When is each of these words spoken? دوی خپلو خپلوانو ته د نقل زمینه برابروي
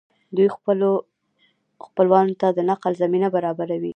دوی 0.35 0.47
خپلو 0.55 0.89
خپلوانو 1.85 2.37
ته 2.41 2.47
د 2.57 2.59
نقل 2.71 2.93
زمینه 3.01 3.27
برابروي 3.35 3.89